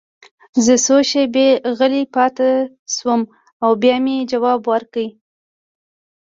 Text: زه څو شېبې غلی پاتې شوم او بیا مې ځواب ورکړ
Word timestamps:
زه 0.65 0.73
څو 0.85 0.97
شېبې 1.09 1.47
غلی 1.77 2.03
پاتې 2.15 2.49
شوم 2.95 3.21
او 3.63 3.71
بیا 3.81 3.95
مې 4.03 4.17
ځواب 4.31 4.61
ورکړ 4.71 5.05